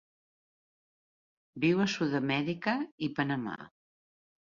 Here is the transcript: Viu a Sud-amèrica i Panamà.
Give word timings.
Viu 1.67 1.85
a 1.85 1.89
Sud-amèrica 1.99 2.77
i 3.11 3.15
Panamà. 3.21 3.59